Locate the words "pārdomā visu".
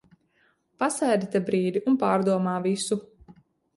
2.05-2.99